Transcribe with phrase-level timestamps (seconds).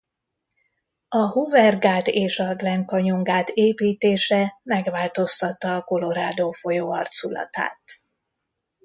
[1.09, 7.81] A Hoover-gát és a Glen Canyon gát építése megváltoztatta a Colorado folyó arculatát.